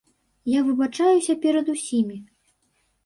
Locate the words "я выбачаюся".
0.51-1.35